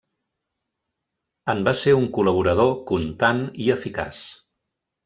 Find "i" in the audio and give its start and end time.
3.67-3.71